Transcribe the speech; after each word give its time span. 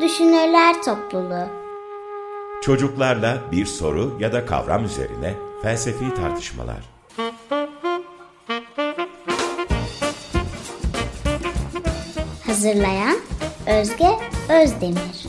Düşünürler 0.00 0.82
Topluluğu 0.82 1.48
Çocuklarla 2.62 3.38
bir 3.52 3.66
soru 3.66 4.16
ya 4.20 4.32
da 4.32 4.46
kavram 4.46 4.84
üzerine 4.84 5.34
felsefi 5.62 6.14
tartışmalar. 6.14 6.84
Hazırlayan 12.46 13.16
Özge 13.66 14.08
Özdemir 14.62 15.26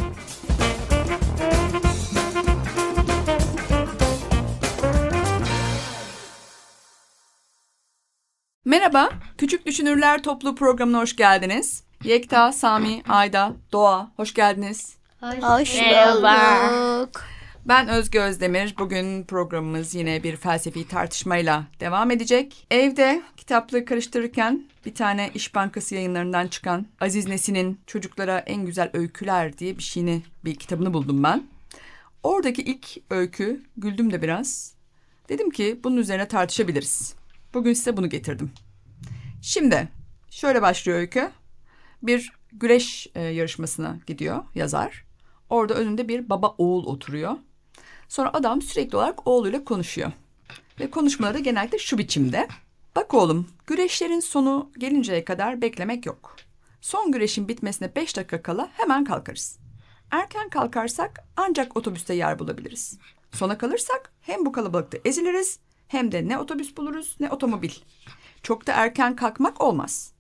Merhaba, 8.66 9.10
Küçük 9.38 9.66
Düşünürler 9.66 10.24
Topluluğu 10.24 10.56
programına 10.56 11.00
hoş 11.00 11.16
geldiniz. 11.16 11.89
Yekta, 12.10 12.52
Sami, 12.52 13.04
Ayda, 13.08 13.54
Doğa, 13.72 14.12
hoş 14.16 14.34
geldiniz. 14.34 14.96
Hoş 15.20 15.74
bulduk. 15.76 17.22
Ben 17.66 17.88
Özge 17.88 18.20
Özdemir. 18.20 18.76
Bugün 18.80 19.24
programımız 19.24 19.96
yine 19.96 20.24
bir 20.24 20.36
felsefi 20.36 20.88
tartışmayla 20.88 21.64
devam 21.80 22.12
edecek. 22.12 22.68
Evde 22.72 23.22
kitaplığı 23.38 23.86
karıştırırken 23.86 24.68
bir 24.86 24.96
tane 24.96 25.30
İş 25.34 25.56
Bankası 25.56 25.96
yayınlarından 25.96 26.48
çıkan 26.48 26.86
Aziz 27.02 27.28
Nesin'in 27.28 27.80
Çocuklara 27.88 28.40
En 28.40 28.66
Güzel 28.66 28.90
Öyküler 28.94 29.58
diye 29.58 29.78
bir 29.78 29.84
şeyini, 29.84 30.22
bir 30.46 30.56
kitabını 30.56 30.94
buldum 30.94 31.24
ben. 31.24 31.44
Oradaki 32.24 32.62
ilk 32.62 32.98
öykü, 33.10 33.64
güldüm 33.78 34.12
de 34.12 34.22
biraz. 34.22 34.74
Dedim 35.30 35.50
ki 35.50 35.80
bunun 35.84 35.98
üzerine 35.98 36.28
tartışabiliriz. 36.28 37.16
Bugün 37.54 37.74
size 37.74 37.98
bunu 37.98 38.10
getirdim. 38.10 38.52
Şimdi 39.42 39.88
şöyle 40.30 40.62
başlıyor 40.62 40.98
öykü. 41.00 41.30
Bir 42.04 42.34
güreş 42.52 43.08
e, 43.16 43.22
yarışmasına 43.22 43.98
gidiyor 44.08 44.44
yazar. 44.56 45.06
Orada 45.50 45.74
önünde 45.74 46.08
bir 46.08 46.30
baba 46.30 46.56
oğul 46.58 46.86
oturuyor. 46.86 47.38
Sonra 48.08 48.34
adam 48.34 48.62
sürekli 48.62 48.98
olarak 48.98 49.28
oğluyla 49.28 49.64
konuşuyor. 49.64 50.12
Ve 50.80 50.90
konuşmaları 50.92 51.40
genellikle 51.40 51.78
şu 51.78 51.98
biçimde. 51.98 52.48
Bak 52.96 53.14
oğlum, 53.14 53.48
güreşlerin 53.68 54.20
sonu 54.20 54.72
gelinceye 54.78 55.26
kadar 55.26 55.62
beklemek 55.62 56.06
yok. 56.06 56.36
Son 56.82 57.12
güreşin 57.12 57.48
bitmesine 57.48 57.96
beş 57.96 58.18
dakika 58.18 58.42
kala 58.42 58.70
hemen 58.74 59.04
kalkarız. 59.04 59.60
Erken 60.12 60.50
kalkarsak 60.50 61.26
ancak 61.38 61.78
otobüste 61.78 62.14
yer 62.14 62.40
bulabiliriz. 62.40 62.98
Sona 63.32 63.58
kalırsak 63.58 64.14
hem 64.22 64.46
bu 64.46 64.52
kalabalıkta 64.52 64.98
eziliriz 65.06 65.60
hem 65.88 66.12
de 66.12 66.28
ne 66.28 66.38
otobüs 66.38 66.78
buluruz 66.78 67.16
ne 67.20 67.30
otomobil. 67.30 67.72
Çok 68.44 68.68
da 68.68 68.74
erken 68.74 69.16
kalkmak 69.16 69.62
olmaz. 69.62 70.14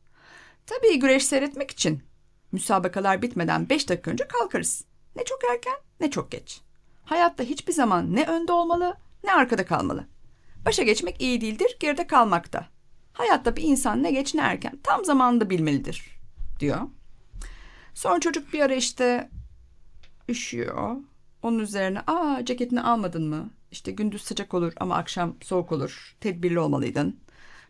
Tabii 0.69 0.99
güreş 0.99 1.25
seyretmek 1.25 1.71
için 1.71 2.03
müsabakalar 2.51 3.21
bitmeden 3.21 3.69
beş 3.69 3.89
dakika 3.89 4.11
önce 4.11 4.27
kalkarız. 4.27 4.85
Ne 5.15 5.23
çok 5.23 5.39
erken 5.51 5.75
ne 5.99 6.11
çok 6.11 6.31
geç. 6.31 6.61
Hayatta 7.03 7.43
hiçbir 7.43 7.73
zaman 7.73 8.15
ne 8.15 8.25
önde 8.25 8.51
olmalı 8.51 8.97
ne 9.23 9.33
arkada 9.33 9.65
kalmalı. 9.65 10.05
Başa 10.65 10.83
geçmek 10.83 11.21
iyi 11.21 11.41
değildir, 11.41 11.77
geride 11.79 12.07
kalmak 12.07 12.53
da. 12.53 12.67
Hayatta 13.13 13.55
bir 13.55 13.63
insan 13.63 14.03
ne 14.03 14.11
geç 14.11 14.35
ne 14.35 14.41
erken 14.41 14.79
tam 14.83 15.05
zamanında 15.05 15.49
bilmelidir 15.49 16.19
diyor. 16.59 16.81
Sonra 17.93 18.19
çocuk 18.19 18.53
bir 18.53 18.59
ara 18.59 18.75
işte 18.75 19.29
üşüyor. 20.29 20.95
Onun 21.43 21.59
üzerine 21.59 21.99
aa 22.07 22.45
ceketini 22.45 22.81
almadın 22.81 23.29
mı? 23.29 23.49
İşte 23.71 23.91
gündüz 23.91 24.21
sıcak 24.21 24.53
olur 24.53 24.73
ama 24.77 24.95
akşam 24.95 25.35
soğuk 25.41 25.71
olur. 25.71 26.15
Tedbirli 26.21 26.59
olmalıydın. 26.59 27.19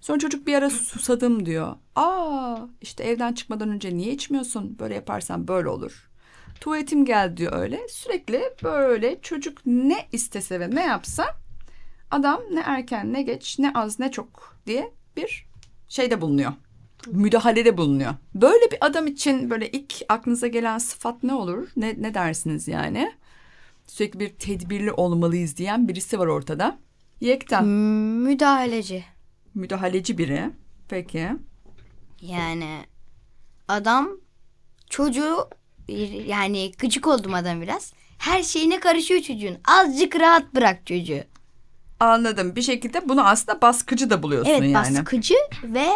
Sonra 0.01 0.19
çocuk 0.19 0.47
bir 0.47 0.55
ara 0.55 0.69
susadım 0.69 1.45
diyor. 1.45 1.75
Aa 1.95 2.57
işte 2.81 3.03
evden 3.03 3.33
çıkmadan 3.33 3.69
önce 3.69 3.97
niye 3.97 4.13
içmiyorsun? 4.13 4.79
Böyle 4.79 4.95
yaparsan 4.95 5.47
böyle 5.47 5.69
olur. 5.69 6.09
Tuvaletim 6.61 7.05
geldi 7.05 7.37
diyor 7.37 7.53
öyle. 7.53 7.87
Sürekli 7.89 8.41
böyle 8.63 9.21
çocuk 9.21 9.57
ne 9.65 10.07
istese 10.11 10.59
ve 10.59 10.75
ne 10.75 10.85
yapsa 10.85 11.25
adam 12.11 12.41
ne 12.51 12.59
erken 12.59 13.13
ne 13.13 13.21
geç 13.21 13.59
ne 13.59 13.73
az 13.73 13.99
ne 13.99 14.11
çok 14.11 14.55
diye 14.67 14.93
bir 15.17 15.47
şeyde 15.87 16.21
bulunuyor. 16.21 16.53
Müdahalede 17.07 17.77
bulunuyor. 17.77 18.13
Böyle 18.35 18.71
bir 18.71 18.77
adam 18.81 19.07
için 19.07 19.49
böyle 19.49 19.69
ilk 19.71 19.93
aklınıza 20.09 20.47
gelen 20.47 20.77
sıfat 20.77 21.23
ne 21.23 21.33
olur? 21.33 21.67
Ne, 21.77 21.95
ne 22.01 22.13
dersiniz 22.13 22.67
yani? 22.67 23.13
Sürekli 23.87 24.19
bir 24.19 24.29
tedbirli 24.29 24.91
olmalıyız 24.91 25.57
diyen 25.57 25.87
birisi 25.87 26.19
var 26.19 26.27
ortada. 26.27 26.77
Yekta. 27.21 27.61
Müdahaleci. 27.61 29.03
Müdahaleci 29.55 30.17
biri. 30.17 30.51
Peki. 30.89 31.29
Yani 32.21 32.85
adam 33.67 34.09
çocuğu 34.89 35.49
yani 36.27 36.71
gıcık 36.77 37.07
oldum 37.07 37.33
adam 37.33 37.61
biraz. 37.61 37.93
Her 38.17 38.43
şeyine 38.43 38.79
karışıyor 38.79 39.21
çocuğun. 39.21 39.57
Azıcık 39.67 40.15
rahat 40.15 40.55
bırak 40.55 40.87
çocuğu. 40.87 41.23
Anladım. 41.99 42.55
Bir 42.55 42.61
şekilde 42.61 43.09
bunu 43.09 43.27
aslında 43.27 43.61
baskıcı 43.61 44.09
da 44.09 44.23
buluyorsun 44.23 44.51
evet, 44.51 44.71
yani. 44.71 44.97
baskıcı 44.97 45.35
ve 45.63 45.89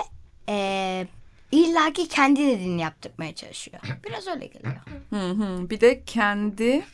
e, 0.50 1.08
illaki 1.52 2.08
kendi 2.08 2.48
dediğini 2.48 2.82
yaptırmaya 2.82 3.36
çalışıyor. 3.36 3.82
Biraz 4.06 4.28
öyle 4.28 4.46
geliyor. 4.46 4.76
Hı 5.10 5.30
hı. 5.30 5.70
Bir 5.70 5.82
de 5.82 6.04
kendi 6.06 6.86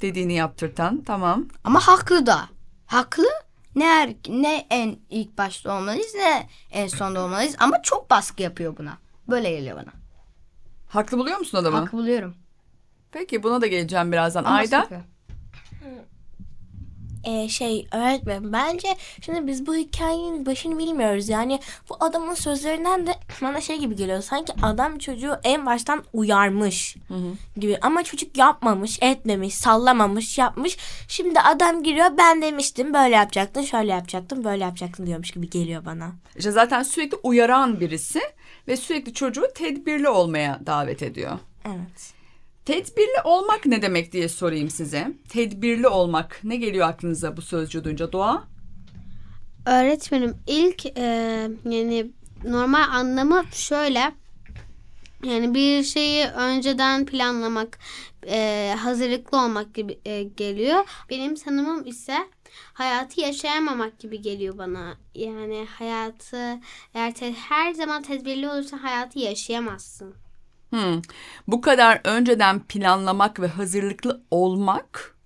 dediğini 0.00 0.34
yaptırtan 0.34 1.02
tamam. 1.02 1.46
Ama 1.64 1.80
haklı 1.80 2.26
da. 2.26 2.48
Haklı 2.86 3.26
ne 3.76 4.02
er, 4.02 4.14
ne 4.28 4.66
en 4.70 4.96
ilk 5.10 5.38
başta 5.38 5.76
olmalıyız 5.78 6.14
ne 6.14 6.48
en 6.70 6.86
sonda 6.86 7.24
olmalıyız 7.24 7.56
ama 7.58 7.82
çok 7.82 8.10
baskı 8.10 8.42
yapıyor 8.42 8.76
buna. 8.76 8.98
Böyle 9.28 9.50
geliyor 9.50 9.76
bana. 9.76 9.92
Haklı 10.88 11.18
buluyor 11.18 11.38
musun 11.38 11.58
adamı? 11.58 11.76
Haklı 11.76 11.98
buluyorum. 11.98 12.34
Peki 13.12 13.42
buna 13.42 13.60
da 13.60 13.66
geleceğim 13.66 14.12
birazdan. 14.12 14.44
Ama 14.44 14.56
Ayda? 14.56 14.82
sıkı. 14.82 15.00
Ee, 17.26 17.48
şey 17.48 17.86
öğretmen 17.92 18.52
bence 18.52 18.88
şimdi 19.20 19.46
biz 19.46 19.66
bu 19.66 19.74
hikayenin 19.74 20.46
başını 20.46 20.78
bilmiyoruz. 20.78 21.28
Yani 21.28 21.60
bu 21.88 21.96
adamın 22.00 22.34
sözlerinden 22.34 23.06
de 23.06 23.14
bana 23.42 23.60
şey 23.60 23.78
gibi 23.78 23.96
geliyor. 23.96 24.22
Sanki 24.22 24.52
adam 24.62 24.98
çocuğu 24.98 25.36
en 25.44 25.66
baştan 25.66 26.04
uyarmış 26.12 26.96
gibi. 27.56 27.78
Ama 27.82 28.02
çocuk 28.02 28.36
yapmamış, 28.36 28.98
etmemiş, 29.02 29.54
sallamamış, 29.54 30.38
yapmış. 30.38 30.76
Şimdi 31.08 31.40
adam 31.40 31.82
giriyor 31.82 32.06
ben 32.18 32.42
demiştim 32.42 32.94
böyle 32.94 33.14
yapacaktın, 33.16 33.62
şöyle 33.62 33.92
yapacaktın, 33.92 34.44
böyle 34.44 34.64
yapacaktın 34.64 35.06
diyormuş 35.06 35.30
gibi 35.30 35.50
geliyor 35.50 35.84
bana. 35.84 36.12
İşte 36.36 36.50
zaten 36.50 36.82
sürekli 36.82 37.16
uyaran 37.22 37.80
birisi 37.80 38.20
ve 38.68 38.76
sürekli 38.76 39.14
çocuğu 39.14 39.46
tedbirli 39.54 40.08
olmaya 40.08 40.60
davet 40.66 41.02
ediyor. 41.02 41.38
Evet. 41.66 42.15
Tedbirli 42.66 43.20
olmak 43.24 43.66
ne 43.66 43.82
demek 43.82 44.12
diye 44.12 44.28
sorayım 44.28 44.70
size. 44.70 45.12
Tedbirli 45.28 45.88
olmak 45.88 46.40
ne 46.44 46.56
geliyor 46.56 46.88
aklınıza 46.88 47.36
bu 47.36 47.42
sözcüğü 47.42 47.84
duyunca 47.84 48.12
Doğa? 48.12 48.44
Öğretmenim 49.66 50.36
ilk 50.46 50.86
e, 50.86 51.02
yani 51.64 52.10
normal 52.44 52.88
anlamı 52.90 53.44
şöyle. 53.52 54.12
Yani 55.24 55.54
bir 55.54 55.82
şeyi 55.82 56.26
önceden 56.26 57.06
planlamak, 57.06 57.78
e, 58.26 58.74
hazırlıklı 58.78 59.38
olmak 59.38 59.74
gibi 59.74 59.98
e, 60.04 60.22
geliyor. 60.22 60.84
Benim 61.10 61.34
tanımım 61.34 61.86
ise 61.86 62.16
hayatı 62.72 63.20
yaşayamamak 63.20 63.98
gibi 63.98 64.22
geliyor 64.22 64.58
bana. 64.58 64.94
Yani 65.14 65.66
hayatı 65.78 66.58
eğer 66.94 67.14
te- 67.14 67.32
her 67.32 67.74
zaman 67.74 68.02
tedbirli 68.02 68.48
olursan 68.48 68.78
hayatı 68.78 69.18
yaşayamazsın. 69.18 70.25
Hmm. 70.76 71.02
Bu 71.48 71.60
kadar 71.60 72.00
önceden 72.04 72.60
planlamak 72.60 73.40
ve 73.40 73.46
hazırlıklı 73.46 74.22
olmak 74.30 75.16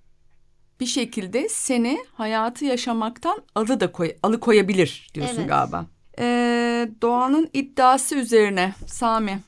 bir 0.80 0.86
şekilde 0.86 1.48
seni 1.48 1.98
hayatı 2.14 2.64
yaşamaktan 2.64 3.42
alı 3.54 3.80
da 3.80 3.92
koy, 3.92 4.12
alıkoyabilir 4.22 5.10
diyorsun 5.14 5.36
Evet. 5.38 5.48
galiba. 5.48 5.86
Ee, 6.18 6.88
Doğan'ın 7.02 7.50
iddiası 7.52 8.14
üzerine 8.16 8.74
Sami 8.86 9.40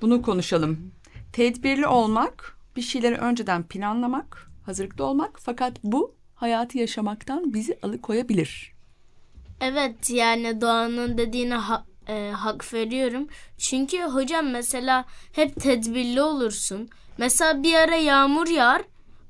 bunu 0.00 0.22
konuşalım. 0.22 0.92
Tedbirli 1.32 1.86
olmak, 1.86 2.58
bir 2.76 2.82
şeyleri 2.82 3.14
önceden 3.14 3.62
planlamak, 3.62 4.50
hazırlıklı 4.66 5.04
olmak 5.04 5.38
fakat 5.40 5.72
bu 5.84 6.14
hayatı 6.34 6.78
yaşamaktan 6.78 7.54
bizi 7.54 7.78
alıkoyabilir. 7.82 8.72
Evet 9.60 10.10
yani 10.10 10.60
Doğan'ın 10.60 11.18
dediğine 11.18 11.54
ha- 11.54 11.84
e, 12.08 12.30
hak 12.30 12.74
veriyorum. 12.74 13.28
Çünkü 13.58 14.02
hocam 14.02 14.50
mesela 14.50 15.04
hep 15.32 15.60
tedbirli 15.60 16.22
olursun. 16.22 16.88
Mesela 17.18 17.62
bir 17.62 17.74
ara 17.74 17.96
yağmur 17.96 18.46
yağar. 18.48 18.82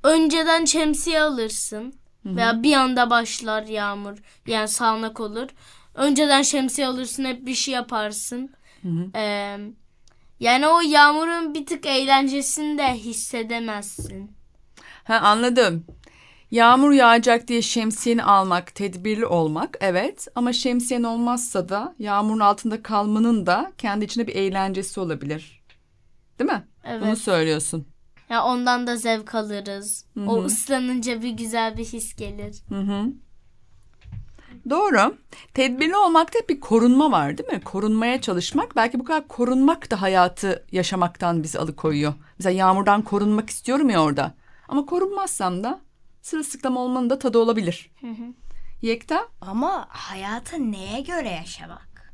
Önceden 0.02 0.64
şemsiye 0.64 1.20
alırsın. 1.20 1.94
Veya 2.36 2.62
bir 2.62 2.72
anda 2.74 3.10
başlar 3.10 3.62
yağmur. 3.62 4.18
Yani 4.46 4.68
sağanak 4.68 5.20
olur. 5.20 5.48
Önceden 5.94 6.42
şemsiye 6.42 6.86
alırsın 6.86 7.24
hep 7.24 7.46
bir 7.46 7.54
şey 7.54 7.74
yaparsın. 7.74 8.50
E, 9.14 9.56
yani 10.40 10.66
o 10.66 10.80
yağmurun 10.80 11.54
bir 11.54 11.66
tık 11.66 11.86
eğlencesini 11.86 12.78
de 12.78 12.94
hissedemezsin. 12.94 14.30
Ha 15.04 15.14
anladım. 15.14 15.84
Yağmur 16.50 16.92
yağacak 16.92 17.48
diye 17.48 17.62
şemsiyeni 17.62 18.24
almak, 18.24 18.74
tedbirli 18.74 19.26
olmak 19.26 19.76
evet 19.80 20.28
ama 20.34 20.52
şemsiyen 20.52 21.02
olmazsa 21.02 21.68
da 21.68 21.94
yağmurun 21.98 22.40
altında 22.40 22.82
kalmanın 22.82 23.46
da 23.46 23.72
kendi 23.78 24.04
içinde 24.04 24.26
bir 24.26 24.34
eğlencesi 24.34 25.00
olabilir. 25.00 25.62
Değil 26.38 26.50
mi? 26.50 26.64
Evet. 26.84 27.02
Bunu 27.02 27.16
söylüyorsun. 27.16 27.86
Ya 28.30 28.44
ondan 28.44 28.86
da 28.86 28.96
zevk 28.96 29.34
alırız. 29.34 30.04
O 30.26 30.44
ıslanınca 30.44 31.22
bir 31.22 31.30
güzel 31.30 31.76
bir 31.76 31.84
his 31.84 32.16
gelir. 32.16 32.62
Doğru. 34.70 35.16
Tedbirli 35.54 35.96
olmakta 35.96 36.38
bir 36.48 36.60
korunma 36.60 37.10
var 37.12 37.38
değil 37.38 37.52
mi? 37.52 37.60
Korunmaya 37.60 38.20
çalışmak. 38.20 38.76
Belki 38.76 39.00
bu 39.00 39.04
kadar 39.04 39.28
korunmak 39.28 39.90
da 39.90 40.02
hayatı 40.02 40.64
yaşamaktan 40.72 41.42
bizi 41.42 41.58
alıkoyuyor. 41.58 42.14
Mesela 42.38 42.52
yağmurdan 42.58 43.02
korunmak 43.02 43.50
istiyorum 43.50 43.90
ya 43.90 44.02
orada. 44.02 44.34
Ama 44.68 44.86
korunmazsam 44.86 45.64
da 45.64 45.80
sırılsıklam 46.22 46.76
olmanın 46.76 47.10
da 47.10 47.18
tadı 47.18 47.38
olabilir. 47.38 47.90
Yekta 48.82 49.28
Ama 49.40 49.86
hayatı 49.88 50.72
neye 50.72 51.00
göre 51.00 51.28
yaşamak? 51.30 52.12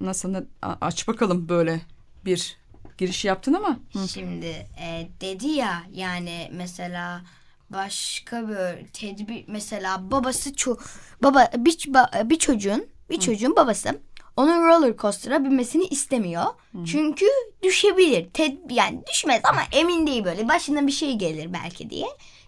nasıl 0.00 0.34
aç 0.62 1.08
bakalım 1.08 1.48
böyle 1.48 1.80
bir 2.24 2.56
giriş 2.98 3.24
yaptın 3.24 3.54
ama. 3.54 3.78
Şimdi 4.12 4.46
e, 4.80 5.08
dedi 5.20 5.46
ya 5.46 5.82
yani 5.92 6.50
mesela 6.52 7.22
başka 7.70 8.48
bir 8.48 8.86
tedbir 8.88 9.44
mesela 9.48 10.10
babası 10.10 10.54
ço 10.54 10.76
baba 11.22 11.50
bir, 11.56 11.88
bir 12.30 12.38
çocuğun 12.38 12.86
bir 13.10 13.20
çocuğun 13.20 13.56
babası 13.56 14.00
onun 14.36 14.66
roller 14.68 14.96
coaster'a 14.96 15.44
binmesini 15.44 15.84
istemiyor. 15.84 16.44
Çünkü 16.86 17.26
düşebilir. 17.62 18.30
Ted 18.30 18.52
yani 18.70 19.02
düşmez 19.12 19.40
ama 19.44 19.60
emin 19.72 20.06
değil 20.06 20.24
böyle. 20.24 20.48
Başına 20.48 20.86
bir 20.86 20.92
şey 20.92 21.14
gelir 21.14 21.52
belki 21.52 21.90
diye. 21.90 22.06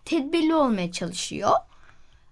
Tedbirli 0.08 0.54
olmaya 0.54 0.92
çalışıyor. 0.92 1.50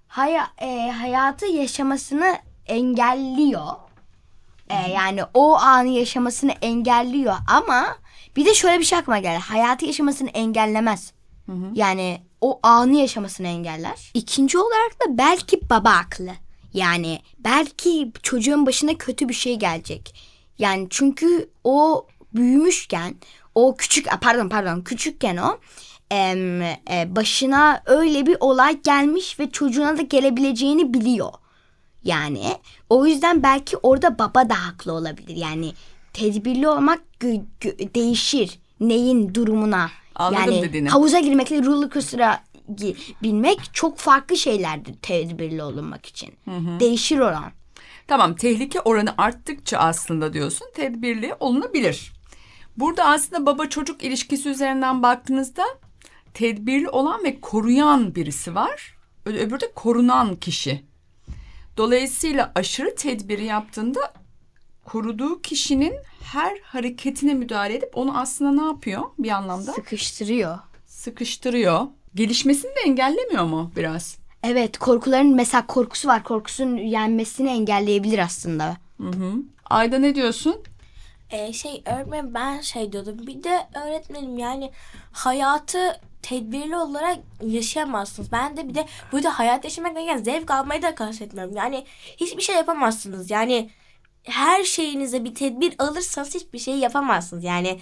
Haya, 0.08 0.50
e, 0.58 0.90
hayatı 0.90 1.46
yaşamasını 1.46 2.38
engelliyor. 2.66 3.72
E, 4.68 4.90
yani 4.90 5.20
o 5.34 5.56
anı 5.56 5.88
yaşamasını 5.88 6.52
engelliyor 6.52 7.34
ama 7.48 7.96
bir 8.36 8.44
de 8.44 8.54
şöyle 8.54 8.78
bir 8.78 8.84
şey 8.84 8.98
aklıma 8.98 9.18
geldi. 9.18 9.38
Hayatı 9.38 9.86
yaşamasını 9.86 10.28
engellemez. 10.28 11.12
Yani 11.74 12.20
o 12.40 12.60
anı 12.62 12.96
yaşamasını 12.96 13.46
engeller. 13.46 14.10
İkinci 14.14 14.58
olarak 14.58 15.00
da 15.00 15.18
belki 15.18 15.70
baba 15.70 15.96
haklı. 15.96 16.30
Yani 16.72 17.20
belki 17.38 18.12
çocuğun 18.22 18.66
başına 18.66 18.94
kötü 18.98 19.28
bir 19.28 19.34
şey 19.34 19.56
gelecek. 19.56 20.14
Yani 20.58 20.86
çünkü 20.90 21.50
o 21.64 22.06
büyümüşken 22.34 23.14
o 23.56 23.76
küçük 23.76 24.06
pardon 24.20 24.48
pardon 24.48 24.80
küçükken 24.80 25.36
o 25.36 25.58
em, 26.10 26.62
e, 26.62 26.76
başına 27.06 27.82
öyle 27.86 28.26
bir 28.26 28.36
olay 28.40 28.82
gelmiş 28.82 29.40
ve 29.40 29.50
çocuğuna 29.50 29.98
da 29.98 30.02
gelebileceğini 30.02 30.94
biliyor. 30.94 31.32
Yani 32.04 32.44
o 32.90 33.06
yüzden 33.06 33.42
belki 33.42 33.76
orada 33.76 34.18
baba 34.18 34.48
da 34.48 34.66
haklı 34.66 34.92
olabilir. 34.92 35.36
Yani 35.36 35.72
tedbirli 36.12 36.68
olmak 36.68 37.00
gö- 37.20 37.44
gö- 37.60 37.94
değişir 37.94 38.58
neyin 38.80 39.34
durumuna. 39.34 39.90
Anladım 40.14 40.52
yani 40.52 40.62
dediğini. 40.62 40.88
havuza 40.88 41.20
girmekle 41.20 41.64
roller 41.64 41.90
coaster'a 41.90 42.44
binmek 43.22 43.58
çok 43.72 43.98
farklı 43.98 44.36
şeylerdir 44.36 44.94
tedbirli 45.02 45.62
olunmak 45.62 46.06
için. 46.06 46.34
Değişir 46.80 47.18
oran. 47.18 47.52
Tamam 48.08 48.34
tehlike 48.34 48.80
oranı 48.80 49.14
arttıkça 49.18 49.78
aslında 49.78 50.32
diyorsun 50.32 50.68
tedbirli 50.74 51.34
olunabilir. 51.40 52.15
Burada 52.76 53.04
aslında 53.04 53.46
baba 53.46 53.68
çocuk 53.68 54.02
ilişkisi 54.04 54.48
üzerinden 54.48 55.02
baktığınızda 55.02 55.64
tedbirli 56.34 56.88
olan 56.88 57.24
ve 57.24 57.40
koruyan 57.40 58.14
birisi 58.14 58.54
var. 58.54 58.96
Öbürü 59.26 59.60
de 59.60 59.72
korunan 59.74 60.36
kişi. 60.36 60.84
Dolayısıyla 61.76 62.52
aşırı 62.54 62.94
tedbiri 62.94 63.44
yaptığında 63.44 64.12
koruduğu 64.84 65.42
kişinin 65.42 65.94
her 66.22 66.58
hareketine 66.62 67.34
müdahale 67.34 67.74
edip 67.74 67.90
onu 67.96 68.18
aslında 68.18 68.62
ne 68.62 68.66
yapıyor 68.66 69.02
bir 69.18 69.30
anlamda? 69.30 69.72
Sıkıştırıyor. 69.72 70.58
Sıkıştırıyor. 70.86 71.86
Gelişmesini 72.14 72.70
de 72.70 72.80
engellemiyor 72.86 73.44
mu 73.44 73.72
biraz? 73.76 74.18
Evet 74.42 74.78
korkuların 74.78 75.34
mesela 75.34 75.66
korkusu 75.66 76.08
var. 76.08 76.24
Korkusunun 76.24 76.76
yenmesini 76.76 77.48
engelleyebilir 77.48 78.18
aslında. 78.18 78.76
Ayda 79.64 79.98
ne 79.98 80.14
diyorsun? 80.14 80.56
Ee, 81.30 81.52
şey 81.52 81.82
öğretmenim 81.86 82.34
ben 82.34 82.60
şey 82.60 82.92
diyordum. 82.92 83.26
Bir 83.26 83.42
de 83.42 83.66
öğretmenim 83.74 84.38
yani 84.38 84.72
hayatı 85.12 86.00
tedbirli 86.22 86.76
olarak 86.76 87.18
yaşayamazsınız. 87.46 88.32
Ben 88.32 88.56
de 88.56 88.68
bir 88.68 88.74
de 88.74 88.86
burada 89.12 89.38
hayat 89.38 89.64
yaşamak 89.64 89.96
derken 89.96 90.16
zevk 90.16 90.50
almayı 90.50 90.82
da 90.82 90.94
kastetmiyorum. 90.94 91.56
Yani 91.56 91.84
hiçbir 92.16 92.42
şey 92.42 92.56
yapamazsınız. 92.56 93.30
Yani 93.30 93.70
her 94.22 94.64
şeyinize 94.64 95.24
bir 95.24 95.34
tedbir 95.34 95.74
alırsanız 95.78 96.34
hiçbir 96.34 96.58
şey 96.58 96.74
yapamazsınız. 96.78 97.44
Yani 97.44 97.80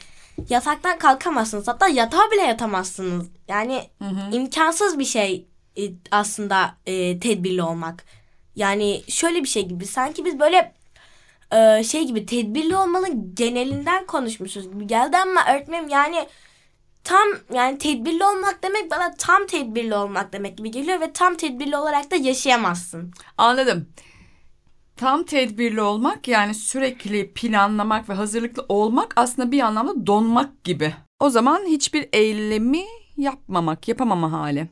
yataktan 0.48 0.98
kalkamazsınız. 0.98 1.68
Hatta 1.68 1.88
yatağa 1.88 2.30
bile 2.32 2.42
yatamazsınız. 2.42 3.26
Yani 3.48 3.90
imkansız 4.32 4.98
bir 4.98 5.04
şey 5.04 5.46
e, 5.78 5.82
aslında 6.10 6.74
e, 6.86 7.20
tedbirli 7.20 7.62
olmak. 7.62 8.04
Yani 8.56 9.02
şöyle 9.08 9.42
bir 9.42 9.48
şey 9.48 9.68
gibi 9.68 9.86
sanki 9.86 10.24
biz 10.24 10.38
böyle 10.38 10.74
e, 11.54 11.84
şey 11.84 12.06
gibi 12.06 12.26
tedbirli 12.26 12.76
olmanın 12.76 13.34
genelinden 13.34 14.06
konuşmuşuz 14.06 14.72
gibi 14.72 14.86
geldi 14.86 15.16
ama 15.16 15.40
öğretmenim 15.52 15.88
yani 15.88 16.26
tam 17.04 17.28
yani 17.54 17.78
tedbirli 17.78 18.24
olmak 18.24 18.62
demek 18.62 18.90
bana 18.90 19.14
tam 19.18 19.46
tedbirli 19.46 19.94
olmak 19.94 20.32
demek 20.32 20.58
gibi 20.58 20.70
geliyor 20.70 21.00
ve 21.00 21.12
tam 21.12 21.34
tedbirli 21.34 21.76
olarak 21.76 22.10
da 22.10 22.16
yaşayamazsın. 22.16 23.12
Anladım. 23.38 23.88
Tam 24.96 25.24
tedbirli 25.24 25.80
olmak 25.80 26.28
yani 26.28 26.54
sürekli 26.54 27.32
planlamak 27.32 28.08
ve 28.08 28.14
hazırlıklı 28.14 28.66
olmak 28.68 29.12
aslında 29.16 29.52
bir 29.52 29.60
anlamda 29.60 30.06
donmak 30.06 30.64
gibi. 30.64 30.94
O 31.20 31.30
zaman 31.30 31.64
hiçbir 31.66 32.08
eylemi 32.12 32.84
yapmamak, 33.16 33.88
yapamama 33.88 34.32
hali. 34.32 34.68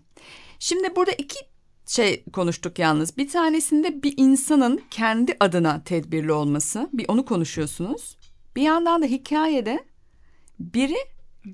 Şimdi 0.58 0.96
burada 0.96 1.12
iki 1.12 1.51
şey 1.92 2.24
konuştuk 2.32 2.78
yalnız. 2.78 3.16
Bir 3.16 3.28
tanesinde 3.28 4.02
bir 4.02 4.14
insanın 4.16 4.80
kendi 4.90 5.36
adına 5.40 5.84
tedbirli 5.84 6.32
olması. 6.32 6.90
Bir 6.92 7.04
onu 7.08 7.24
konuşuyorsunuz. 7.24 8.16
Bir 8.56 8.62
yandan 8.62 9.02
da 9.02 9.06
hikayede 9.06 9.84
biri 10.58 10.96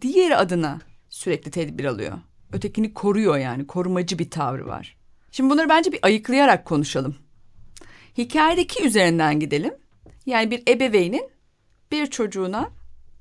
diğeri 0.00 0.36
adına 0.36 0.80
sürekli 1.10 1.50
tedbir 1.50 1.84
alıyor. 1.84 2.18
Ötekini 2.52 2.94
koruyor 2.94 3.38
yani 3.38 3.66
korumacı 3.66 4.18
bir 4.18 4.30
tavrı 4.30 4.66
var. 4.66 4.96
Şimdi 5.32 5.50
bunları 5.50 5.68
bence 5.68 5.92
bir 5.92 5.98
ayıklayarak 6.02 6.64
konuşalım. 6.64 7.16
Hikayedeki 8.18 8.86
üzerinden 8.86 9.40
gidelim. 9.40 9.74
Yani 10.26 10.50
bir 10.50 10.62
ebeveynin 10.68 11.30
bir 11.92 12.06
çocuğuna 12.06 12.70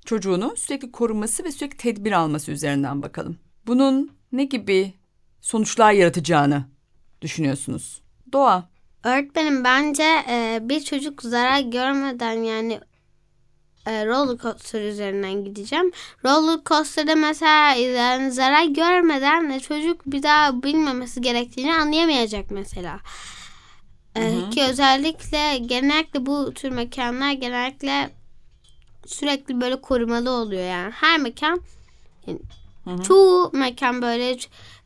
çocuğunu 0.06 0.54
sürekli 0.58 0.92
koruması 0.92 1.44
ve 1.44 1.52
sürekli 1.52 1.78
tedbir 1.78 2.12
alması 2.12 2.52
üzerinden 2.52 3.02
bakalım. 3.02 3.38
Bunun 3.68 4.12
ne 4.32 4.44
gibi 4.44 4.94
sonuçlar 5.42 5.92
yaratacağını 5.92 6.77
düşünüyorsunuz? 7.22 8.02
Doğa. 8.34 8.70
Öğretmenim 9.04 9.64
bence 9.64 10.24
e, 10.30 10.60
bir 10.62 10.82
çocuk 10.84 11.22
zarar 11.22 11.60
görmeden 11.60 12.44
yani 12.44 12.80
e, 13.86 14.06
roller 14.06 14.38
coaster 14.38 14.82
üzerinden 14.82 15.44
gideceğim. 15.44 15.92
Roller 16.26 16.60
coaster'da 16.66 17.16
mesela 17.16 17.74
yani 17.76 18.32
zarar 18.32 18.66
görmeden 18.66 19.50
e, 19.50 19.60
çocuk 19.60 20.06
bir 20.06 20.24
daha 20.24 20.64
bilmemesi 20.64 21.22
gerektiğini 21.22 21.76
anlayamayacak 21.76 22.52
mesela. 22.52 23.00
E, 24.16 24.50
ki 24.50 24.64
özellikle 24.70 25.58
genellikle 25.58 26.26
bu 26.26 26.54
tür 26.54 26.70
mekanlar 26.70 27.32
genellikle 27.32 28.10
sürekli 29.06 29.62
böyle 29.62 29.82
korumalı 29.82 30.30
oluyor 30.30 30.64
yani. 30.64 30.92
Her 30.92 31.20
mekan 31.20 31.62
çoğu 33.08 33.52
mekan 33.54 34.02
böyle 34.02 34.38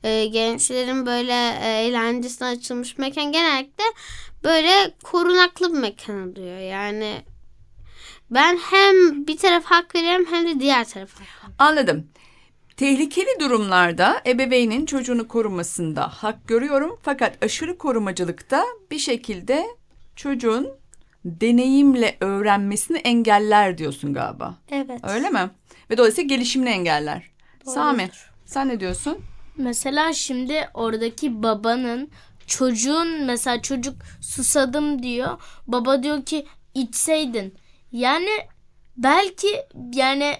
e, 0.03 0.25
gençlerin 0.25 1.05
böyle 1.05 1.33
e, 1.63 1.85
eğlencesine 1.85 2.47
açılmış 2.47 2.97
mekan 2.97 3.31
genellikle 3.31 3.83
böyle 4.43 4.93
korunaklı 5.03 5.73
bir 5.73 5.79
mekan 5.79 6.31
oluyor. 6.31 6.57
Yani 6.57 7.21
ben 8.31 8.57
hem 8.57 9.27
bir 9.27 9.37
taraf 9.37 9.63
hak 9.65 9.95
veriyorum 9.95 10.25
hem 10.29 10.47
de 10.47 10.59
diğer 10.59 10.89
tarafa. 10.89 11.23
Anladım. 11.59 12.07
Tehlikeli 12.77 13.39
durumlarda 13.39 14.21
ebeveynin 14.25 14.85
çocuğunu 14.85 15.27
korumasında 15.27 16.07
hak 16.07 16.47
görüyorum 16.47 16.99
fakat 17.03 17.43
aşırı 17.43 17.77
korumacılıkta 17.77 18.65
bir 18.91 18.99
şekilde 18.99 19.65
çocuğun 20.15 20.69
deneyimle 21.25 22.17
öğrenmesini 22.19 22.97
engeller 22.97 23.77
diyorsun 23.77 24.13
galiba. 24.13 24.55
Evet. 24.71 24.99
Öyle 25.03 25.29
mi? 25.29 25.49
Ve 25.89 25.97
dolayısıyla 25.97 26.27
gelişimini 26.35 26.69
engeller. 26.69 27.31
Sami 27.65 28.09
sen 28.45 28.67
ne 28.69 28.79
diyorsun? 28.79 29.17
Mesela 29.57 30.13
şimdi 30.13 30.69
oradaki 30.73 31.43
babanın 31.43 32.09
çocuğun 32.47 33.25
mesela 33.25 33.61
çocuk 33.61 33.95
susadım 34.21 35.03
diyor. 35.03 35.41
Baba 35.67 36.03
diyor 36.03 36.25
ki 36.25 36.47
içseydin. 36.73 37.55
Yani 37.91 38.29
belki 38.97 39.47
yani 39.93 40.35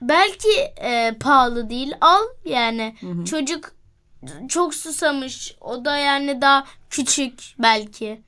belki 0.00 0.50
e, 0.76 1.14
pahalı 1.20 1.70
değil 1.70 1.92
al 2.00 2.22
yani 2.44 2.94
çocuk 3.24 3.72
çok 4.48 4.74
susamış 4.74 5.56
o 5.60 5.84
da 5.84 5.96
yani 5.96 6.40
daha 6.40 6.64
küçük 6.90 7.42
belki 7.58 8.22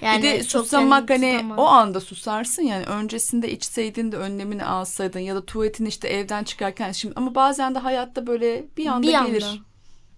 Yani 0.00 0.22
bir 0.22 0.22
de 0.22 0.44
çok 0.44 0.62
susamak 0.64 1.10
hani 1.10 1.32
tutamam. 1.32 1.58
o 1.58 1.64
anda 1.66 2.00
susarsın 2.00 2.62
yani 2.62 2.84
öncesinde 2.84 3.50
içseydin 3.50 4.12
de 4.12 4.16
önlemini 4.16 4.64
alsaydın 4.64 5.18
ya 5.20 5.34
da 5.34 5.46
tuvaletin 5.46 5.84
işte 5.86 6.08
evden 6.08 6.44
çıkarken 6.44 6.92
şimdi 6.92 7.14
ama 7.16 7.34
bazen 7.34 7.74
de 7.74 7.78
hayatta 7.78 8.26
böyle 8.26 8.64
bir 8.76 8.86
anda 8.86 9.06
Bir 9.06 9.14
anda. 9.14 9.28
gelir. 9.28 9.62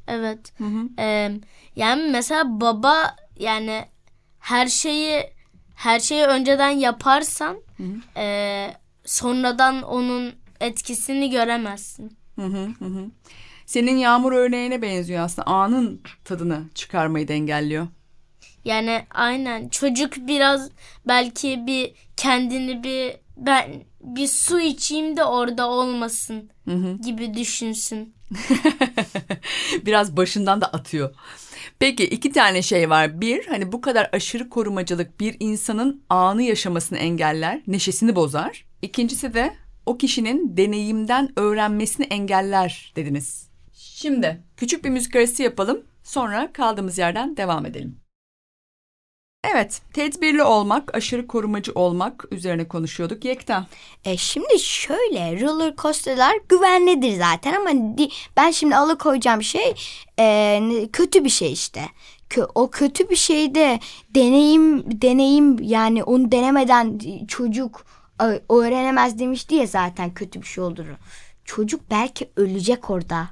Evet. 0.09 0.53
Hı 0.59 0.65
hı. 0.65 0.89
Ee, 0.99 1.31
yani 1.77 2.11
mesela 2.11 2.61
baba 2.61 3.17
yani 3.39 3.85
her 4.39 4.67
şeyi 4.67 5.23
her 5.75 6.01
şeyi 6.01 6.25
önceden 6.25 6.71
yaparsan 6.71 7.57
e, 8.17 8.67
sonradan 9.05 9.83
onun 9.83 10.33
etkisini 10.61 11.31
göremezsin. 11.31 12.17
Hı 12.37 12.43
hı 12.47 12.69
hı 12.79 12.85
hı. 12.85 13.05
Senin 13.67 13.97
yağmur 13.97 14.33
örneğine 14.33 14.83
benziyor 14.83 15.25
aslında. 15.25 15.47
Anın 15.49 16.03
tadını 16.25 16.63
çıkarmayı 16.75 17.29
da 17.29 17.33
engelliyor. 17.33 17.87
Yani 18.69 19.07
aynen 19.11 19.69
çocuk 19.69 20.17
biraz 20.17 20.71
belki 21.07 21.67
bir 21.67 21.93
kendini 22.17 22.85
bir 22.85 23.17
ben 23.37 23.71
bir 24.01 24.27
su 24.27 24.61
içeyim 24.61 25.17
de 25.17 25.25
orada 25.25 25.71
olmasın 25.71 26.51
Hı 26.65 26.75
hı. 26.75 26.99
gibi 27.05 27.35
düşünsün. 27.35 28.15
Biraz 29.87 30.17
başından 30.17 30.61
da 30.61 30.67
atıyor. 30.67 31.15
Peki 31.79 32.05
iki 32.05 32.33
tane 32.33 32.63
şey 32.63 32.91
var. 32.91 33.21
Bir 33.21 33.47
hani 33.47 33.73
bu 33.73 33.81
kadar 33.81 34.11
aşırı 34.13 34.49
korumacılık 34.49 35.21
bir 35.21 35.37
insanın 35.41 36.03
anı 36.09 36.43
yaşamasını 36.43 36.99
engeller, 36.99 37.63
neşesini 37.67 38.17
bozar. 38.17 38.65
İkincisi 38.83 39.35
de 39.35 39.55
o 39.87 39.99
kişinin 39.99 40.57
deneyimden 40.57 41.33
öğrenmesini 41.37 42.07
engeller 42.07 42.93
dediniz. 42.97 43.49
Şimdi 43.73 44.43
küçük 44.57 44.85
bir 44.85 44.91
müzik 44.91 45.17
arası 45.17 45.43
yapalım. 45.43 45.83
Sonra 46.05 46.53
kaldığımız 46.53 46.99
yerden 46.99 47.37
devam 47.37 47.67
edelim. 47.67 48.08
Evet, 49.45 49.83
tedbirli 49.93 50.43
olmak, 50.43 50.97
aşırı 50.97 51.27
korumacı 51.27 51.73
olmak 51.75 52.25
üzerine 52.31 52.69
konuşuyorduk. 52.69 53.25
Yekta. 53.25 53.67
E 54.05 54.17
şimdi 54.17 54.59
şöyle 54.61 55.41
roller 55.41 55.77
coaster'lar 55.77 56.35
güvenlidir 56.49 57.19
zaten 57.19 57.55
ama 57.55 57.71
ben 58.37 58.51
şimdi 58.51 58.77
alıkoyacağım 58.77 59.43
şey 59.43 59.75
e, 60.19 60.61
kötü 60.93 61.25
bir 61.25 61.29
şey 61.31 61.53
işte. 61.53 61.83
O 62.55 62.71
kötü 62.71 63.11
bir 63.11 63.17
şeyde 63.17 63.81
deneyim 64.15 64.85
deneyim 65.03 65.63
yani 65.63 66.05
onu 66.05 66.33
denemeden 66.33 67.01
çocuk 67.29 67.87
e, 68.21 68.25
öğrenemez 68.55 69.19
demişti 69.19 69.55
ya 69.55 69.67
zaten 69.67 70.15
kötü 70.15 70.43
bir 70.43 70.47
şey 70.47 70.65
olduğunu. 70.65 70.97
Çocuk 71.45 71.81
belki 71.91 72.31
ölecek 72.37 72.91
orada. 72.91 73.29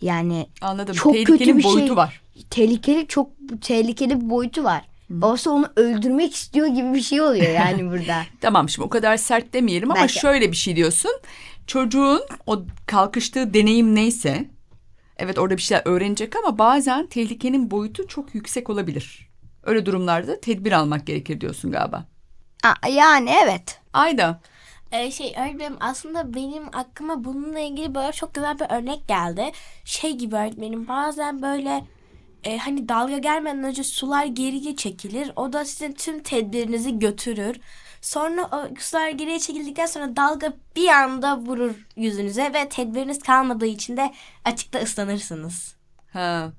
Yani 0.00 0.46
Anladım. 0.60 0.94
Çok 0.94 1.12
Tehlikenin 1.12 1.38
kötü 1.38 1.56
bir 1.56 1.64
boyutu 1.64 1.86
şey. 1.86 1.96
var. 1.96 2.22
tehlikeli 2.50 3.06
çok 3.06 3.30
tehlikeli 3.60 4.20
bir 4.20 4.30
boyutu 4.30 4.64
var. 4.64 4.91
Babası 5.20 5.50
onu 5.50 5.66
öldürmek 5.76 6.34
istiyor 6.34 6.66
gibi 6.66 6.94
bir 6.94 7.02
şey 7.02 7.20
oluyor 7.20 7.50
yani 7.52 7.90
burada. 7.90 8.22
Tamam 8.40 8.68
şimdi 8.68 8.86
o 8.86 8.88
kadar 8.90 9.16
sert 9.16 9.52
demeyelim 9.52 9.90
ama 9.90 10.00
Belki- 10.00 10.18
şöyle 10.20 10.52
bir 10.52 10.56
şey 10.56 10.76
diyorsun. 10.76 11.12
Çocuğun 11.66 12.20
o 12.46 12.62
kalkıştığı 12.86 13.54
deneyim 13.54 13.94
neyse 13.94 14.44
evet 15.16 15.38
orada 15.38 15.56
bir 15.56 15.62
şeyler 15.62 15.82
öğrenecek 15.86 16.36
ama 16.36 16.58
bazen 16.58 17.06
tehlikenin 17.06 17.70
boyutu 17.70 18.06
çok 18.08 18.34
yüksek 18.34 18.70
olabilir. 18.70 19.28
Öyle 19.62 19.86
durumlarda 19.86 20.40
tedbir 20.40 20.72
almak 20.72 21.06
gerekir 21.06 21.40
diyorsun 21.40 21.72
galiba. 21.72 22.04
Aa, 22.64 22.88
yani 22.88 23.30
evet. 23.44 23.80
Ayda. 23.92 24.40
Ee, 24.92 25.10
şey 25.10 25.34
öğretmenim 25.38 25.76
aslında 25.80 26.34
benim 26.34 26.62
aklıma 26.72 27.24
bununla 27.24 27.58
ilgili 27.60 27.94
böyle 27.94 28.12
çok 28.12 28.34
güzel 28.34 28.58
bir 28.58 28.66
örnek 28.70 29.08
geldi. 29.08 29.52
Şey 29.84 30.16
gibi 30.16 30.36
öğretmenim 30.36 30.88
bazen 30.88 31.42
böyle 31.42 31.84
e, 32.44 32.58
hani 32.58 32.88
dalga 32.88 33.18
gelmeden 33.18 33.64
önce 33.64 33.84
sular 33.84 34.24
geriye 34.24 34.76
çekilir. 34.76 35.32
O 35.36 35.52
da 35.52 35.64
sizin 35.64 35.92
tüm 35.92 36.22
tedbirinizi 36.22 36.98
götürür. 36.98 37.56
Sonra 38.00 38.48
o 38.52 38.80
sular 38.80 39.10
geriye 39.10 39.38
çekildikten 39.38 39.86
sonra 39.86 40.16
dalga 40.16 40.52
bir 40.76 40.88
anda 40.88 41.38
vurur 41.38 41.74
yüzünüze 41.96 42.52
ve 42.54 42.68
tedbiriniz 42.68 43.18
kalmadığı 43.18 43.66
için 43.66 43.96
de 43.96 44.12
açıkta 44.44 44.78
ıslanırsınız. 44.78 45.74
Ha. 46.12 46.52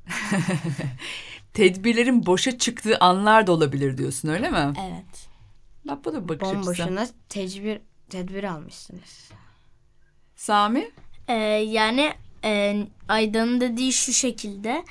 Tedbirlerin 1.54 2.26
boşa 2.26 2.58
çıktığı 2.58 2.98
anlar 2.98 3.48
da 3.48 3.52
olabilir 3.52 3.98
diyorsun 3.98 4.30
öyle 4.30 4.50
mi? 4.50 4.74
Evet. 4.88 5.30
Bak 5.86 6.06
bu 6.06 6.14
da 6.14 6.24
bir 6.24 6.30
bakış 6.30 6.48
açısı. 6.48 6.62
Bomboşuna 6.62 7.08
tedbir 7.30 7.82
tedbir 8.10 8.44
almışsınız. 8.44 9.30
Sami? 10.36 10.92
Ee, 11.28 11.34
yani 11.34 12.14
e, 12.44 12.84
Ayda'nın 13.08 13.62
dediği 13.62 13.94
şu 13.94 14.14
şekilde 14.14 14.84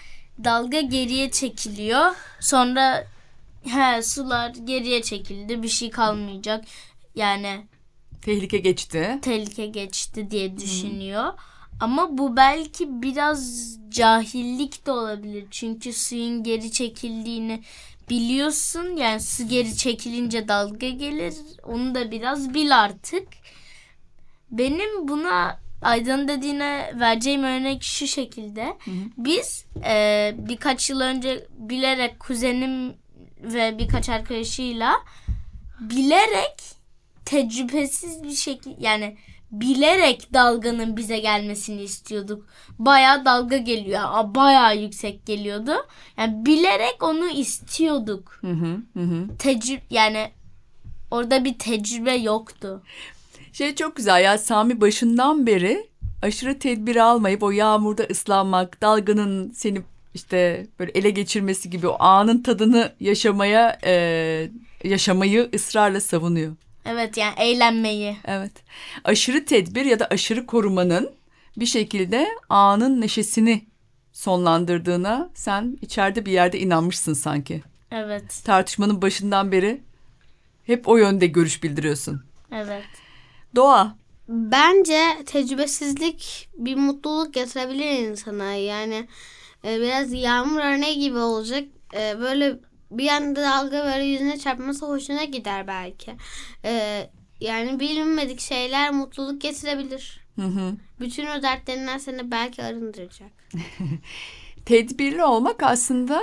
dalga 0.44 0.80
geriye 0.80 1.30
çekiliyor 1.30 2.14
sonra 2.40 3.06
he 3.64 4.02
sular 4.02 4.50
geriye 4.64 5.02
çekildi 5.02 5.62
bir 5.62 5.68
şey 5.68 5.90
kalmayacak 5.90 6.64
yani 7.14 7.66
Tehlike 8.22 8.58
geçti. 8.58 9.18
tehlike 9.22 9.66
geçti 9.66 10.30
diye 10.30 10.56
düşünüyor. 10.56 11.32
Ama 11.80 12.18
bu 12.18 12.36
belki 12.36 13.02
biraz 13.02 13.70
cahillik 13.90 14.86
de 14.86 14.92
olabilir. 14.92 15.44
Çünkü 15.50 15.92
suyun 15.92 16.42
geri 16.42 16.72
çekildiğini 16.72 17.62
biliyorsun. 18.10 18.96
Yani 18.96 19.20
su 19.20 19.48
geri 19.48 19.76
çekilince 19.76 20.48
dalga 20.48 20.88
gelir. 20.88 21.34
Onu 21.64 21.94
da 21.94 22.10
biraz 22.10 22.54
bil 22.54 22.80
artık. 22.82 23.28
Benim 24.50 25.08
buna 25.08 25.60
Aydın 25.82 26.28
dediğine 26.28 26.92
vereceğim 27.00 27.44
örnek 27.44 27.82
şu 27.82 28.06
şekilde. 28.06 28.76
Biz 29.16 29.66
e, 29.84 30.34
birkaç 30.38 30.90
yıl 30.90 31.00
önce 31.00 31.46
bilerek 31.58 32.20
kuzenim 32.20 32.94
ve 33.42 33.78
birkaç 33.78 34.08
arkadaşıyla 34.08 34.94
bilerek 35.80 36.62
tecrübesiz 37.24 38.22
bir 38.22 38.34
şekilde 38.34 38.76
yani 38.78 39.16
bilerek 39.52 40.32
dalganın 40.34 40.96
bize 40.96 41.18
gelmesini 41.18 41.82
istiyorduk. 41.82 42.46
Bayağı 42.78 43.24
dalga 43.24 43.56
geliyor. 43.56 44.00
Aa, 44.04 44.34
Bayağı 44.34 44.76
yüksek 44.76 45.26
geliyordu. 45.26 45.72
Yani 46.18 46.46
bilerek 46.46 47.02
onu 47.02 47.28
istiyorduk. 47.28 48.38
Hı 48.40 48.50
hı 48.52 48.80
hı. 48.94 49.00
hı. 49.00 49.36
Tecrübe 49.38 49.82
yani 49.90 50.30
orada 51.10 51.44
bir 51.44 51.58
tecrübe 51.58 52.14
yoktu. 52.14 52.82
Şey 53.52 53.74
çok 53.74 53.96
güzel 53.96 54.24
ya 54.24 54.38
Sami 54.38 54.80
başından 54.80 55.46
beri 55.46 55.86
aşırı 56.22 56.58
tedbir 56.58 56.96
almayıp 56.96 57.42
o 57.42 57.50
yağmurda 57.50 58.02
ıslanmak, 58.02 58.82
dalganın 58.82 59.50
seni 59.50 59.82
işte 60.14 60.66
böyle 60.78 60.92
ele 60.94 61.10
geçirmesi 61.10 61.70
gibi 61.70 61.88
o 61.88 61.96
anın 62.02 62.42
tadını 62.42 62.92
yaşamaya 63.00 63.78
e, 63.84 64.50
yaşamayı 64.84 65.50
ısrarla 65.54 66.00
savunuyor. 66.00 66.52
Evet 66.86 67.16
yani 67.16 67.34
eğlenmeyi. 67.38 68.16
Evet. 68.24 68.52
Aşırı 69.04 69.44
tedbir 69.44 69.84
ya 69.84 69.98
da 69.98 70.06
aşırı 70.06 70.46
korumanın 70.46 71.10
bir 71.56 71.66
şekilde 71.66 72.28
anın 72.48 73.00
neşesini 73.00 73.64
sonlandırdığına 74.12 75.30
sen 75.34 75.78
içeride 75.82 76.26
bir 76.26 76.32
yerde 76.32 76.60
inanmışsın 76.60 77.12
sanki. 77.12 77.62
Evet. 77.90 78.42
Tartışmanın 78.44 79.02
başından 79.02 79.52
beri 79.52 79.80
hep 80.64 80.88
o 80.88 80.96
yönde 80.96 81.26
görüş 81.26 81.62
bildiriyorsun. 81.62 82.22
Evet. 82.52 83.01
Doğa. 83.56 83.96
Bence 84.28 85.24
tecrübesizlik 85.26 86.48
bir 86.54 86.76
mutluluk 86.76 87.34
getirebilir 87.34 87.90
insana. 87.90 88.52
Yani 88.54 89.08
e, 89.64 89.80
biraz 89.80 90.12
yağmur 90.12 90.60
örneği 90.60 90.98
gibi 90.98 91.18
olacak. 91.18 91.64
E, 91.94 92.20
böyle 92.20 92.58
bir 92.90 93.08
anda 93.08 93.42
dalga 93.42 93.84
böyle 93.84 94.04
yüzüne 94.04 94.38
çarpması 94.38 94.86
hoşuna 94.86 95.24
gider 95.24 95.66
belki. 95.66 96.16
E, 96.64 97.02
yani 97.40 97.80
bilinmedik 97.80 98.40
şeyler 98.40 98.90
mutluluk 98.90 99.40
getirebilir. 99.40 100.20
Hı 100.36 100.46
hı. 100.46 100.76
Bütün 101.00 101.26
o 101.26 101.42
dertlerinden 101.42 101.98
seni 101.98 102.30
belki 102.30 102.62
arındıracak. 102.62 103.30
Tedbirli 104.64 105.24
olmak 105.24 105.62
aslında 105.62 106.22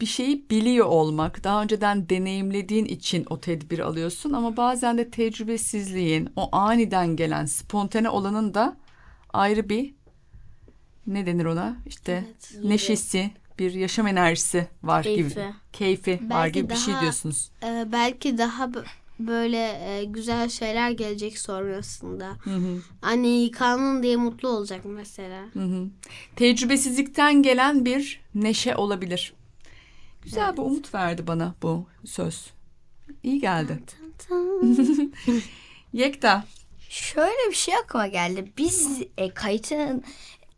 bir 0.00 0.06
şeyi 0.06 0.50
biliyor 0.50 0.86
olmak. 0.86 1.44
Daha 1.44 1.62
önceden 1.62 2.08
deneyimlediğin 2.08 2.84
için 2.84 3.26
o 3.30 3.40
tedbiri 3.40 3.84
alıyorsun 3.84 4.32
ama 4.32 4.56
bazen 4.56 4.98
de 4.98 5.10
tecrübesizliğin, 5.10 6.28
o 6.36 6.48
aniden 6.56 7.16
gelen 7.16 7.44
spontane 7.44 8.08
olanın 8.08 8.54
da 8.54 8.76
ayrı 9.32 9.68
bir 9.68 9.94
ne 11.06 11.26
denir 11.26 11.44
ona? 11.44 11.76
İşte 11.86 12.24
neşesi, 12.62 13.30
bir 13.58 13.72
yaşam 13.74 14.06
enerjisi 14.06 14.68
var 14.82 15.04
gibi. 15.04 15.16
Keyfi. 15.16 15.46
Keyfi 15.72 16.12
var 16.12 16.20
Belki 16.30 16.60
gibi 16.60 16.70
bir 16.70 16.76
şey 16.76 16.94
daha- 16.94 17.02
diyorsunuz. 17.02 17.50
E, 17.62 17.88
belki 17.92 18.38
daha 18.38 18.64
bö- 18.64 18.84
böyle 19.18 19.58
e, 19.98 20.04
güzel 20.04 20.48
şeyler 20.48 20.90
gelecek 20.90 21.38
sonrasında. 21.38 22.28
Hı 22.44 22.50
hı, 22.54 22.78
Anne 23.02 23.28
yıkandın 23.28 24.02
diye 24.02 24.16
mutlu 24.16 24.48
olacak 24.48 24.80
mesela. 24.84 25.42
hı 25.52 25.60
hı. 25.64 25.86
Tecrübesizlikten 26.36 27.42
gelen 27.42 27.84
bir 27.84 28.20
neşe 28.34 28.76
olabilir. 28.76 29.32
Güzel 30.22 30.56
bir 30.56 30.62
umut 30.62 30.94
verdi 30.94 31.26
bana 31.26 31.54
bu 31.62 31.86
söz. 32.04 32.50
İyi 33.22 33.40
geldi. 33.40 33.78
Yekta. 35.92 36.44
Şöyle 36.88 37.50
bir 37.50 37.56
şey 37.56 37.74
aklıma 37.76 38.06
geldi. 38.06 38.52
Biz 38.58 39.02
e, 39.16 39.30
kayıtın 39.30 40.04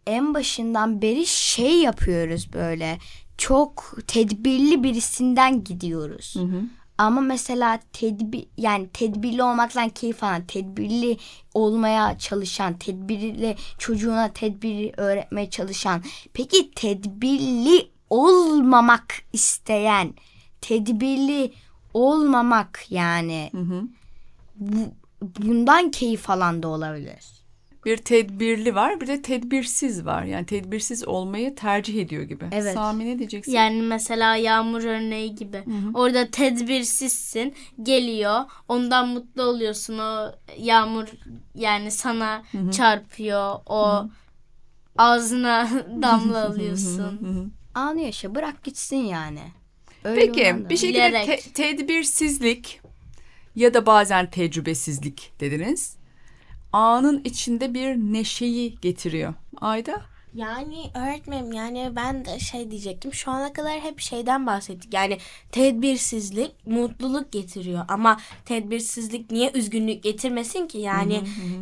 en 0.07 0.35
başından 0.35 1.03
beri 1.03 1.27
şey 1.27 1.75
yapıyoruz 1.83 2.53
böyle. 2.53 2.99
Çok 3.39 3.99
tedbirli 4.07 4.83
birisinden 4.83 5.65
gidiyoruz. 5.65 6.37
Ama 6.99 7.21
mesela 7.21 7.81
tedbir 7.93 8.47
yani 8.57 8.89
tedbirli 8.89 9.43
olmaktan 9.43 9.89
keyif 9.89 10.25
alan, 10.25 10.47
tedbirli 10.47 11.17
olmaya 11.55 12.19
çalışan, 12.19 12.79
tedbirli 12.79 13.57
çocuğuna 13.79 14.33
tedbiri 14.33 14.93
öğretmeye 14.97 15.51
çalışan. 15.51 16.03
Peki 16.33 16.71
tedbirli 16.71 17.92
olmamak 18.13 19.15
isteyen, 19.33 20.15
tedbirli 20.61 21.53
olmamak 21.95 22.87
yani 22.91 23.51
bu, 24.57 24.81
bundan 25.21 25.91
keyif 25.91 26.31
alan 26.31 26.63
da 26.63 26.69
olabilir. 26.69 27.25
Bir 27.85 27.97
tedbirli 27.97 28.75
var 28.75 29.01
bir 29.01 29.07
de 29.07 29.23
tedbirsiz 29.23 30.07
var. 30.07 30.25
Yani 30.25 30.47
tedbirsiz 30.47 31.09
olmayı 31.09 31.55
tercih 31.55 32.03
ediyor 32.03 32.23
gibi. 32.23 32.45
Evet. 32.53 32.75
Sami 32.75 33.07
ne 33.07 33.19
diyeceksin? 33.19 33.53
Yani 33.53 33.83
mesela 33.83 34.37
yağmur 34.37 34.85
örneği 34.85 35.35
gibi. 35.35 35.65
Orada 35.95 36.31
tedbirsizsin. 36.31 37.55
Geliyor. 37.83 38.41
Ondan 38.69 39.09
mutlu 39.09 39.43
oluyorsun. 39.43 39.99
O 39.99 40.33
yağmur 40.59 41.07
yani 41.55 41.91
sana 41.91 42.43
çarpıyor. 42.73 43.57
O 43.67 44.05
ağzına 44.99 45.69
damla 46.03 46.47
alıyorsun. 46.47 47.53
Anı 47.75 48.01
yaşa 48.01 48.35
bırak 48.35 48.65
gitsin 48.65 48.97
yani. 48.97 49.41
Öyle 50.05 50.21
Peki 50.21 50.69
bir 50.69 50.77
şekilde 50.77 51.09
Bilerek. 51.09 51.27
te- 51.27 51.53
tedbirsizlik 51.53 52.81
ya 53.57 53.75
da 53.75 53.87
bazen 53.87 54.31
tecrübesizlik 54.31 55.33
dediniz. 55.41 55.97
Anın 56.73 57.21
içinde 57.25 57.75
bir 57.75 57.97
neşeyi 57.97 58.81
getiriyor. 58.81 59.35
Ayda? 59.61 60.03
Yani 60.35 60.91
öğretmenim 60.95 61.53
yani 61.53 61.93
ben 61.97 62.25
de 62.25 62.39
şey 62.39 62.71
diyecektim. 62.71 63.15
Şu 63.15 63.31
ana 63.31 63.53
kadar 63.53 63.81
hep 63.81 64.01
şeyden 64.01 64.47
bahsettik. 64.47 64.95
Yani 64.95 65.19
tedbirsizlik 65.53 66.67
mutluluk 66.67 67.33
getiriyor. 67.33 67.85
Ama 67.89 68.21
tedbirsizlik 68.45 69.31
niye 69.31 69.51
üzgünlük 69.55 70.03
getirmesin 70.03 70.67
ki? 70.67 70.79
Yani 70.79 71.21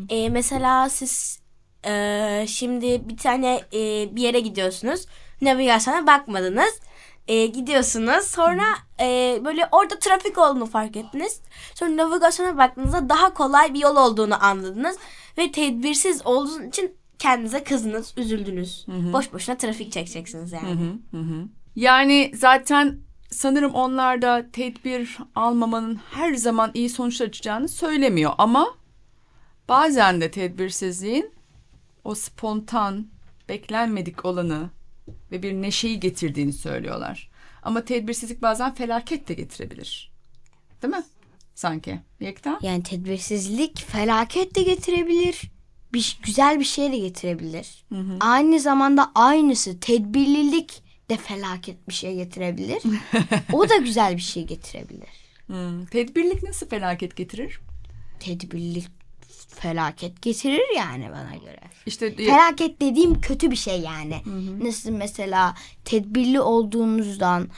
e, 0.09 0.29
mesela 0.29 0.89
siz 0.89 1.41
e, 1.87 2.45
şimdi 2.49 3.09
bir 3.09 3.17
tane 3.17 3.61
e, 3.73 4.17
bir 4.17 4.23
yere 4.23 4.41
gidiyorsunuz. 4.41 5.07
Navigasyona 5.43 6.07
bakmadınız. 6.07 6.81
E, 7.29 7.47
gidiyorsunuz. 7.47 8.25
Sonra 8.25 8.65
e, 9.01 9.41
böyle 9.45 9.69
orada 9.73 9.99
trafik 9.99 10.39
olduğunu 10.39 10.67
fark 10.67 10.97
ettiniz. 10.97 11.41
Sonra 11.75 11.97
navigasyona 11.97 12.59
baktığınızda 12.59 13.09
daha 13.09 13.35
kolay 13.35 13.75
bir 13.75 13.81
yol 13.81 13.97
olduğunu 13.97 14.45
anladınız. 14.45 14.97
Ve 15.39 15.53
tedbirsiz 15.53 16.27
olduğunuz 16.27 16.65
için 16.65 16.95
kendinize 17.19 17.65
kızdınız, 17.65 18.15
üzüldünüz. 18.17 18.87
Boş 19.13 19.33
boşuna 19.33 19.57
trafik 19.57 19.93
çekeceksiniz 19.93 20.53
yani. 20.53 20.77
Yani 21.77 22.33
zaten 22.35 22.99
sanırım 23.31 23.75
onlar 23.75 24.23
da 24.23 24.47
tedbir 24.53 25.19
almamanın 25.35 26.01
her 26.11 26.35
zaman 26.35 26.71
iyi 26.75 26.89
sonuçlar 26.89 27.27
açacağını 27.27 27.69
söylemiyor 27.69 28.33
ama 28.39 28.75
bazen 29.69 30.21
de 30.21 30.31
tedbirsizliğin 30.31 31.31
o 32.05 32.15
spontan, 32.15 33.07
beklenmedik 33.49 34.25
olanı 34.25 34.71
ve 35.33 35.43
bir 35.43 35.53
neşeyi 35.53 36.01
getirdiğini 36.01 36.53
söylüyorlar. 36.53 37.31
Ama 37.63 37.85
tedbirsizlik 37.85 38.43
bazen 38.43 38.75
felaket 38.75 39.29
de 39.29 39.35
getirebilir. 39.35 40.13
Değil 40.83 40.95
mi? 40.95 41.03
Sanki. 41.55 42.01
Yekta? 42.21 42.59
Yani 42.63 42.83
tedbirsizlik 42.83 43.79
felaket 43.79 44.55
de 44.55 44.63
getirebilir. 44.63 45.43
Bir, 45.93 46.19
güzel 46.23 46.61
bir 46.61 46.65
şey 46.65 46.93
de 46.93 46.99
getirebilir. 46.99 47.85
Aynı 48.21 48.61
zamanda 48.61 49.13
aynısı 49.15 49.81
tedbirlilik 49.81 50.83
de 51.11 51.17
felaket 51.17 51.89
bir 51.89 51.95
şey 51.95 52.15
getirebilir. 52.15 52.83
o 53.53 53.69
da 53.69 53.77
güzel 53.77 54.17
bir 54.17 54.23
şey 54.23 54.47
getirebilir. 54.47 55.09
Hmm. 55.47 55.87
Tedbirlik 55.87 56.43
nasıl 56.43 56.69
felaket 56.69 57.17
getirir? 57.17 57.61
Tedbirlilik 58.21 59.00
felaket 59.55 60.23
getirir 60.23 60.77
yani 60.77 61.11
bana 61.11 61.37
göre. 61.37 61.61
İşte 61.87 62.17
Felaket 62.17 62.81
dediğim 62.81 63.21
kötü 63.21 63.51
bir 63.51 63.57
şey 63.57 63.81
yani. 63.81 64.23
Nasıl 64.63 64.91
mesela 64.91 65.55
tedbirli 65.85 66.41
olduğunuzdan 66.41 67.49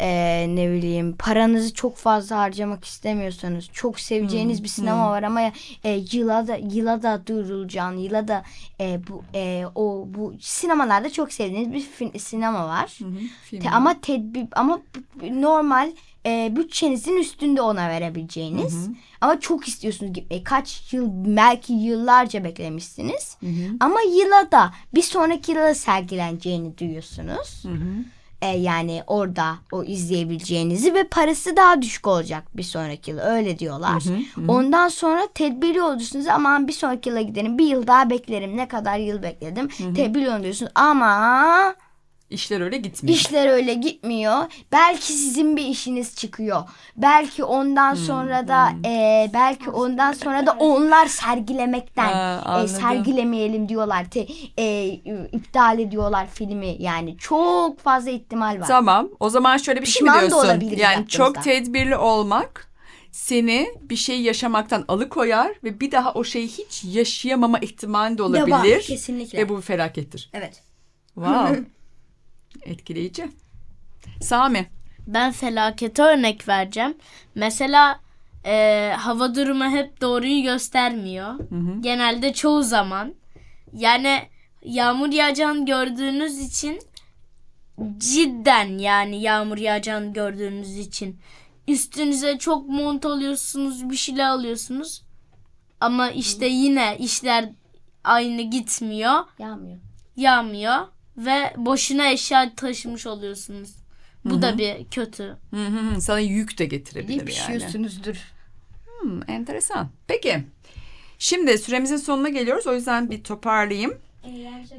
eee, 0.00 0.46
ne 0.56 0.70
bileyim 0.72 1.16
paranızı 1.16 1.74
çok 1.74 1.96
fazla 1.96 2.38
harcamak 2.38 2.84
istemiyorsanız 2.84 3.68
çok 3.72 4.00
seveceğiniz 4.00 4.62
bir 4.62 4.68
sinema 4.68 5.10
var 5.10 5.22
ama 5.22 5.40
e, 5.84 5.90
yıla 6.12 6.46
da 6.46 6.56
yıla 6.56 7.02
da 7.02 7.26
duyurulacağın 7.26 7.96
yıla 7.96 8.28
da 8.28 8.42
e, 8.80 9.00
bu 9.08 9.22
e, 9.34 9.64
o 9.74 10.04
bu 10.08 10.34
sinemalarda 10.40 11.10
çok 11.10 11.32
sevdiğiniz 11.32 11.72
bir 11.72 12.18
sinema 12.18 12.68
var. 12.68 12.86
film. 13.44 13.60
Te- 13.60 13.70
ama 13.70 14.00
tedbir 14.00 14.46
ama 14.52 14.80
normal 15.30 15.92
e, 16.26 16.52
bütçenizin 16.56 17.16
üstünde 17.16 17.60
ona 17.62 17.88
verebileceğiniz. 17.88 18.88
Ama 19.20 19.40
çok 19.40 19.68
istiyorsunuz 19.68 20.12
gitmeyi. 20.12 20.44
Kaç 20.44 20.92
yıl 20.92 21.06
belki 21.36 21.72
yıllarca 21.72 22.44
beklemişsiniz. 22.44 23.36
Ama 23.80 24.00
yıla 24.02 24.50
da 24.52 24.72
bir 24.94 25.02
sonraki 25.02 25.52
yıla 25.52 25.74
sergileneceğini 25.74 26.78
duyuyorsunuz. 26.78 27.62
E, 28.42 28.46
yani 28.46 29.02
orada 29.06 29.54
o 29.72 29.84
izleyebileceğinizi 29.84 30.94
ve 30.94 31.04
parası 31.04 31.56
daha 31.56 31.82
düşük 31.82 32.06
olacak 32.06 32.44
bir 32.56 32.62
sonraki 32.62 33.10
yıl 33.10 33.18
öyle 33.18 33.58
diyorlar. 33.58 34.02
Ondan 34.48 34.88
sonra 34.88 35.28
tedbirli 35.34 35.82
oluyorsunuz 35.82 36.26
aman 36.26 36.68
bir 36.68 36.72
sonraki 36.72 37.08
yıla 37.08 37.20
giderim 37.20 37.58
bir 37.58 37.66
yıl 37.66 37.86
daha 37.86 38.10
beklerim 38.10 38.56
ne 38.56 38.68
kadar 38.68 38.98
yıl 38.98 39.22
bekledim 39.22 39.68
tedbirli 39.94 40.30
oluyorsunuz 40.30 40.72
ama 40.74 41.74
işler 42.32 42.60
öyle 42.60 42.76
gitmiyor. 42.76 43.16
İşler 43.16 43.48
öyle 43.48 43.74
gitmiyor. 43.74 44.36
Belki 44.72 45.12
sizin 45.12 45.56
bir 45.56 45.64
işiniz 45.64 46.16
çıkıyor. 46.16 46.62
Belki 46.96 47.44
ondan 47.44 47.94
sonra 47.94 48.48
da 48.48 48.68
e, 48.88 49.30
belki 49.34 49.70
ondan 49.70 50.12
sonra 50.12 50.46
da 50.46 50.52
onlar 50.52 51.06
sergilemekten 51.06 52.12
Ha, 52.12 52.62
e, 52.64 52.68
sergilemeyelim 52.68 53.68
diyorlar. 53.68 54.10
Te, 54.10 54.26
e, 54.58 54.88
iptal 55.32 55.78
ediyorlar 55.78 56.26
filmi. 56.34 56.76
Yani 56.78 57.18
çok 57.18 57.80
fazla 57.80 58.10
ihtimal 58.10 58.60
var. 58.60 58.66
Tamam. 58.66 59.08
O 59.20 59.30
zaman 59.30 59.56
şöyle 59.56 59.80
bir 59.80 59.86
şey 59.86 60.00
Pişman 60.00 60.24
mi 60.24 60.30
da 60.30 60.30
diyorsun? 60.30 60.60
Yani 60.60 60.82
yaptığımızda. 60.82 61.08
çok 61.10 61.42
tedbirli 61.42 61.96
olmak 61.96 62.72
seni 63.12 63.74
bir 63.82 63.96
şey 63.96 64.20
yaşamaktan 64.22 64.84
alıkoyar 64.88 65.52
ve 65.64 65.80
bir 65.80 65.90
daha 65.90 66.12
o 66.12 66.24
şeyi 66.24 66.48
hiç 66.48 66.84
yaşayamama 66.84 67.58
ihtimali 67.58 68.18
de 68.18 68.22
var, 68.22 68.28
olabilir. 68.28 68.80
kesinlikle. 68.82 69.38
Ve 69.38 69.48
bu 69.48 69.56
bir 69.56 69.62
felakettir. 69.62 70.30
Evet. 70.32 70.62
Wow. 71.14 71.64
Etkileyici. 72.62 73.28
Sami. 74.20 74.66
Ben 75.06 75.32
felakete 75.32 76.02
örnek 76.02 76.48
vereceğim. 76.48 76.94
Mesela 77.34 78.00
e, 78.46 78.92
hava 78.98 79.34
durumu 79.34 79.64
hep 79.64 80.00
doğruyu 80.00 80.42
göstermiyor. 80.42 81.34
Genelde 81.80 82.32
çoğu 82.32 82.62
zaman. 82.62 83.14
Yani 83.72 84.22
yağmur 84.64 85.08
yağacağını 85.08 85.66
gördüğünüz 85.66 86.38
için 86.38 86.78
cidden 87.98 88.78
yani 88.78 89.22
yağmur 89.22 89.58
yağacağını 89.58 90.12
gördüğünüz 90.12 90.78
için 90.78 91.20
üstünüze 91.68 92.38
çok 92.38 92.68
mont 92.68 93.06
alıyorsunuz 93.06 93.90
bir 93.90 93.96
şeyler 93.96 94.28
alıyorsunuz. 94.28 95.02
Ama 95.80 96.10
işte 96.10 96.46
yine 96.46 96.96
işler 96.98 97.48
aynı 98.04 98.42
gitmiyor. 98.42 99.24
Yağmıyor. 99.38 99.78
Yağmıyor 100.16 100.86
ve 101.16 101.52
boşuna 101.56 102.10
eşya 102.10 102.54
taşımış 102.56 103.06
oluyorsunuz. 103.06 103.70
Bu 104.24 104.42
da 104.42 104.58
bir 104.58 104.84
kötü. 104.90 105.36
Hı 105.50 105.66
hı 105.66 105.78
hı. 105.94 106.00
Sana 106.00 106.18
yük 106.18 106.58
de 106.58 106.64
getirebilir 106.64 107.08
Bir 107.08 107.14
yani. 107.16 107.24
pişiyorsunuzdur. 107.26 108.16
Hmm, 109.00 109.30
enteresan. 109.30 109.88
Peki. 110.06 110.44
Şimdi 111.18 111.58
süremizin 111.58 111.96
sonuna 111.96 112.28
geliyoruz. 112.28 112.66
O 112.66 112.74
yüzden 112.74 113.10
bir 113.10 113.24
toparlayayım. 113.24 113.94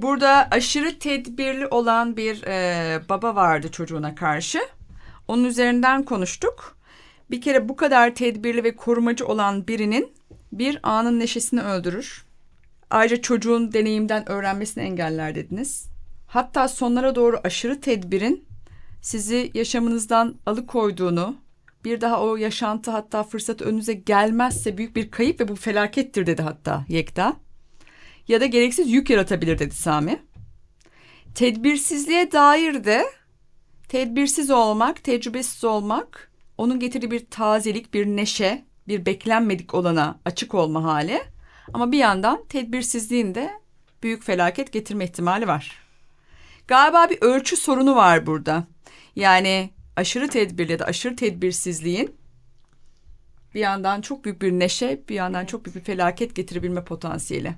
Burada 0.02 0.48
aşırı 0.52 1.00
tedbirli 1.00 1.68
olan 1.68 2.18
bir 2.18 2.44
e, 2.44 3.02
baba 3.10 3.36
vardı 3.36 3.72
çocuğuna 3.72 4.16
karşı. 4.16 4.60
Onun 5.28 5.44
üzerinden 5.44 6.04
konuştuk. 6.04 6.78
Bir 7.32 7.42
kere 7.42 7.70
bu 7.70 7.76
kadar 7.76 8.16
tedbirli 8.16 8.64
ve 8.64 8.76
korumacı 8.76 9.28
olan 9.28 9.68
birinin 9.68 10.12
bir 10.52 10.80
anın 10.84 11.20
neşesini 11.20 11.62
öldürür. 11.62 12.26
Ayrıca 12.90 13.22
çocuğun 13.22 13.74
deneyimden 13.74 14.30
öğrenmesini 14.30 14.84
engeller 14.84 15.36
dediniz. 15.36 15.93
Hatta 16.34 16.68
sonlara 16.68 17.16
doğru 17.16 17.40
aşırı 17.44 17.82
tedbirin 17.82 18.46
sizi 19.02 19.52
yaşamınızdan 19.54 20.36
alıkoyduğunu, 20.46 21.36
bir 21.86 22.02
daha 22.02 22.24
o 22.24 22.36
yaşantı 22.36 22.92
hatta 22.92 23.24
fırsat 23.24 23.62
önünüze 23.62 23.94
gelmezse 23.94 24.78
büyük 24.78 24.96
bir 24.96 25.12
kayıp 25.12 25.40
ve 25.40 25.48
bu 25.48 25.56
felakettir 25.56 26.26
dedi 26.26 26.42
hatta 26.42 26.86
Yekta. 26.90 27.36
Ya 28.28 28.42
da 28.42 28.46
gereksiz 28.46 28.92
yük 28.92 29.10
yaratabilir 29.10 29.60
dedi 29.60 29.76
Sami. 29.76 30.20
Tedbirsizliğe 31.36 32.32
dair 32.32 32.84
de 32.84 33.06
tedbirsiz 33.90 34.52
olmak, 34.52 35.04
tecrübesiz 35.04 35.64
olmak, 35.64 36.32
onun 36.58 36.80
getirdiği 36.80 37.12
bir 37.12 37.26
tazelik, 37.26 37.94
bir 37.94 38.06
neşe, 38.06 38.66
bir 38.88 39.06
beklenmedik 39.06 39.74
olana 39.74 40.20
açık 40.26 40.54
olma 40.54 40.84
hali. 40.84 41.22
Ama 41.74 41.92
bir 41.92 41.98
yandan 41.98 42.46
tedbirsizliğin 42.50 43.36
de 43.36 43.50
büyük 44.04 44.24
felaket 44.24 44.72
getirme 44.72 45.06
ihtimali 45.06 45.48
var. 45.48 45.83
Galiba 46.68 47.10
bir 47.10 47.22
ölçü 47.22 47.58
sorunu 47.58 47.96
var 47.96 48.26
burada. 48.26 48.64
Yani 49.16 49.70
aşırı 49.96 50.28
tedbirli 50.28 50.72
ya 50.72 50.80
da 50.80 50.86
aşırı 50.86 51.16
tedbirsizliğin 51.16 52.16
bir 53.56 53.60
yandan 53.60 54.02
çok 54.02 54.26
büyük 54.26 54.42
bir 54.42 54.52
neşe, 54.52 55.02
bir 55.10 55.16
yandan 55.16 55.46
çok 55.46 55.66
büyük 55.66 55.76
bir 55.76 55.82
felaket 55.82 56.36
getirebilme 56.36 56.84
potansiyeli. 56.84 57.54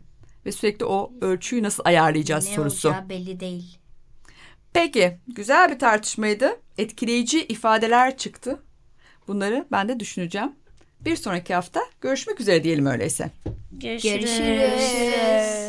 Ve 0.46 0.52
sürekli 0.52 0.86
o 0.86 1.14
ölçüyü 1.22 1.64
nasıl 1.64 1.84
ayarlayacağız 1.86 2.48
Ne 2.50 2.56
sorusu. 2.56 2.88
olacağı 2.90 3.10
belli 3.10 3.40
değil. 3.40 3.78
Peki, 4.74 5.18
güzel 5.28 5.72
bir 5.72 5.80
tartışmaydı. 5.80 6.60
Etkileyici 6.78 7.46
ifadeler 7.46 8.18
çıktı. 8.18 8.64
Bunları 9.28 9.68
ben 9.72 9.90
de 9.90 10.00
düşüneceğim. 10.00 10.52
Bir 11.06 11.16
sonraki 11.16 11.54
hafta 11.54 11.82
görüşmek 12.02 12.42
üzere 12.42 12.64
diyelim 12.64 12.86
öyleyse. 12.86 13.32
Görüşürüz. 13.72 14.38
Görüşürüz. 14.38 15.65